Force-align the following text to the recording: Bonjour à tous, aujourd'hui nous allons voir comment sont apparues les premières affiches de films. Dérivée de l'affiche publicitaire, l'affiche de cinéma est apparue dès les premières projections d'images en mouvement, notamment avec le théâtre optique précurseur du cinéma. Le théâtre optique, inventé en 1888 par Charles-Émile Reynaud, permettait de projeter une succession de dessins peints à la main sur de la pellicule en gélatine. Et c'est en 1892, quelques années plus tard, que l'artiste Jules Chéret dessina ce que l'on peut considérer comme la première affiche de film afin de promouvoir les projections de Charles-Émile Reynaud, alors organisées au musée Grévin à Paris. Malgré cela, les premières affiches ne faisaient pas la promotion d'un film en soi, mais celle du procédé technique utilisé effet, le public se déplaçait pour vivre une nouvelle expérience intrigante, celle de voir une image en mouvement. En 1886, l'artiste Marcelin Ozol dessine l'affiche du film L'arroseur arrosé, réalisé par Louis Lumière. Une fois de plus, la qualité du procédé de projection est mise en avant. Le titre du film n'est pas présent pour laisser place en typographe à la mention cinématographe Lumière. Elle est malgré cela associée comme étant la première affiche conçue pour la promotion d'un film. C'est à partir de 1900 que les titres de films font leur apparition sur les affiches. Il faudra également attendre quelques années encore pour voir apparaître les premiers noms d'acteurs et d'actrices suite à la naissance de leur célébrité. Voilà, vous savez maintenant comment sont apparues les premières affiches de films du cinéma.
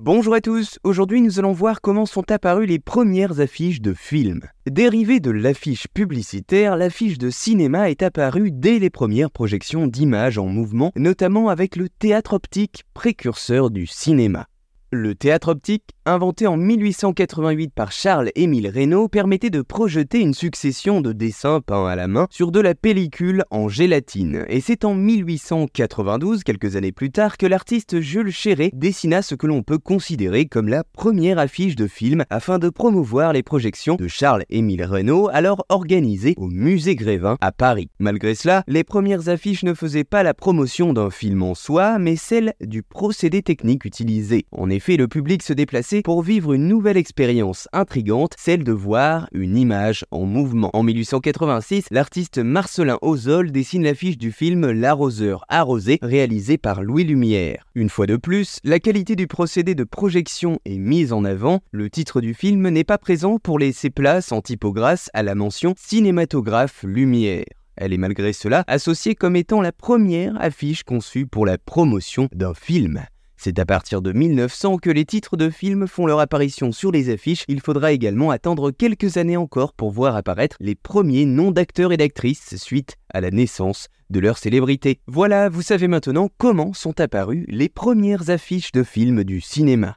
Bonjour 0.00 0.34
à 0.34 0.40
tous, 0.40 0.78
aujourd'hui 0.84 1.20
nous 1.20 1.40
allons 1.40 1.50
voir 1.50 1.80
comment 1.80 2.06
sont 2.06 2.30
apparues 2.30 2.66
les 2.66 2.78
premières 2.78 3.40
affiches 3.40 3.80
de 3.80 3.94
films. 3.94 4.42
Dérivée 4.70 5.18
de 5.18 5.32
l'affiche 5.32 5.88
publicitaire, 5.88 6.76
l'affiche 6.76 7.18
de 7.18 7.30
cinéma 7.30 7.90
est 7.90 8.04
apparue 8.04 8.52
dès 8.52 8.78
les 8.78 8.90
premières 8.90 9.32
projections 9.32 9.88
d'images 9.88 10.38
en 10.38 10.46
mouvement, 10.46 10.92
notamment 10.94 11.48
avec 11.48 11.74
le 11.74 11.88
théâtre 11.88 12.34
optique 12.34 12.84
précurseur 12.94 13.70
du 13.70 13.88
cinéma. 13.88 14.46
Le 14.90 15.14
théâtre 15.14 15.48
optique, 15.48 15.84
inventé 16.06 16.46
en 16.46 16.56
1888 16.56 17.74
par 17.74 17.92
Charles-Émile 17.92 18.68
Reynaud, 18.68 19.08
permettait 19.08 19.50
de 19.50 19.60
projeter 19.60 20.20
une 20.20 20.32
succession 20.32 21.02
de 21.02 21.12
dessins 21.12 21.60
peints 21.60 21.86
à 21.86 21.94
la 21.94 22.08
main 22.08 22.26
sur 22.30 22.50
de 22.50 22.58
la 22.58 22.74
pellicule 22.74 23.44
en 23.50 23.68
gélatine. 23.68 24.46
Et 24.48 24.62
c'est 24.62 24.86
en 24.86 24.94
1892, 24.94 26.42
quelques 26.42 26.76
années 26.76 26.92
plus 26.92 27.10
tard, 27.10 27.36
que 27.36 27.44
l'artiste 27.44 28.00
Jules 28.00 28.32
Chéret 28.32 28.70
dessina 28.72 29.20
ce 29.20 29.34
que 29.34 29.46
l'on 29.46 29.62
peut 29.62 29.76
considérer 29.76 30.46
comme 30.46 30.68
la 30.68 30.84
première 30.84 31.38
affiche 31.38 31.76
de 31.76 31.86
film 31.86 32.24
afin 32.30 32.58
de 32.58 32.70
promouvoir 32.70 33.34
les 33.34 33.42
projections 33.42 33.96
de 33.96 34.08
Charles-Émile 34.08 34.84
Reynaud, 34.84 35.28
alors 35.30 35.66
organisées 35.68 36.32
au 36.38 36.46
musée 36.46 36.96
Grévin 36.96 37.36
à 37.42 37.52
Paris. 37.52 37.90
Malgré 37.98 38.34
cela, 38.34 38.64
les 38.66 38.84
premières 38.84 39.28
affiches 39.28 39.64
ne 39.64 39.74
faisaient 39.74 40.04
pas 40.04 40.22
la 40.22 40.32
promotion 40.32 40.94
d'un 40.94 41.10
film 41.10 41.42
en 41.42 41.54
soi, 41.54 41.98
mais 41.98 42.16
celle 42.16 42.54
du 42.62 42.82
procédé 42.82 43.42
technique 43.42 43.84
utilisé 43.84 44.46
effet, 44.78 44.96
le 44.96 45.08
public 45.08 45.42
se 45.42 45.52
déplaçait 45.52 46.02
pour 46.02 46.22
vivre 46.22 46.52
une 46.52 46.68
nouvelle 46.68 46.96
expérience 46.96 47.66
intrigante, 47.72 48.34
celle 48.38 48.62
de 48.62 48.70
voir 48.70 49.28
une 49.32 49.56
image 49.56 50.04
en 50.12 50.24
mouvement. 50.24 50.70
En 50.72 50.84
1886, 50.84 51.86
l'artiste 51.90 52.38
Marcelin 52.38 52.96
Ozol 53.02 53.50
dessine 53.50 53.82
l'affiche 53.82 54.18
du 54.18 54.30
film 54.30 54.70
L'arroseur 54.70 55.44
arrosé, 55.48 55.98
réalisé 56.00 56.58
par 56.58 56.84
Louis 56.84 57.02
Lumière. 57.02 57.64
Une 57.74 57.90
fois 57.90 58.06
de 58.06 58.14
plus, 58.14 58.60
la 58.62 58.78
qualité 58.78 59.16
du 59.16 59.26
procédé 59.26 59.74
de 59.74 59.82
projection 59.82 60.60
est 60.64 60.78
mise 60.78 61.12
en 61.12 61.24
avant. 61.24 61.58
Le 61.72 61.90
titre 61.90 62.20
du 62.20 62.32
film 62.32 62.68
n'est 62.68 62.84
pas 62.84 62.98
présent 62.98 63.40
pour 63.40 63.58
laisser 63.58 63.90
place 63.90 64.30
en 64.30 64.42
typographe 64.42 65.08
à 65.12 65.24
la 65.24 65.34
mention 65.34 65.74
cinématographe 65.76 66.84
Lumière. 66.84 67.46
Elle 67.76 67.92
est 67.92 67.98
malgré 67.98 68.32
cela 68.32 68.62
associée 68.68 69.16
comme 69.16 69.34
étant 69.34 69.60
la 69.60 69.72
première 69.72 70.40
affiche 70.40 70.84
conçue 70.84 71.26
pour 71.26 71.46
la 71.46 71.58
promotion 71.58 72.28
d'un 72.32 72.54
film. 72.54 73.02
C'est 73.40 73.60
à 73.60 73.64
partir 73.64 74.02
de 74.02 74.12
1900 74.12 74.78
que 74.78 74.90
les 74.90 75.04
titres 75.04 75.36
de 75.36 75.48
films 75.48 75.86
font 75.86 76.06
leur 76.06 76.18
apparition 76.18 76.72
sur 76.72 76.90
les 76.90 77.08
affiches. 77.08 77.44
Il 77.46 77.60
faudra 77.60 77.92
également 77.92 78.32
attendre 78.32 78.72
quelques 78.72 79.16
années 79.16 79.36
encore 79.36 79.74
pour 79.74 79.92
voir 79.92 80.16
apparaître 80.16 80.56
les 80.58 80.74
premiers 80.74 81.24
noms 81.24 81.52
d'acteurs 81.52 81.92
et 81.92 81.96
d'actrices 81.96 82.56
suite 82.56 82.96
à 83.14 83.20
la 83.20 83.30
naissance 83.30 83.86
de 84.10 84.18
leur 84.18 84.38
célébrité. 84.38 84.98
Voilà, 85.06 85.48
vous 85.48 85.62
savez 85.62 85.86
maintenant 85.86 86.28
comment 86.36 86.72
sont 86.72 86.98
apparues 87.00 87.44
les 87.48 87.68
premières 87.68 88.28
affiches 88.28 88.72
de 88.72 88.82
films 88.82 89.22
du 89.22 89.40
cinéma. 89.40 89.96